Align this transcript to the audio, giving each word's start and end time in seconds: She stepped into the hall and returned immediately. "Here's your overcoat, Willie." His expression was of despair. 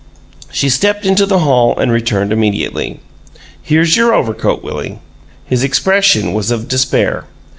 She 0.51 0.67
stepped 0.69 1.05
into 1.05 1.27
the 1.27 1.37
hall 1.37 1.77
and 1.77 1.91
returned 1.91 2.33
immediately. 2.33 2.99
"Here's 3.61 3.95
your 3.95 4.15
overcoat, 4.15 4.63
Willie." 4.63 4.97
His 5.45 5.61
expression 5.63 6.33
was 6.33 6.49
of 6.49 6.67
despair. 6.67 7.25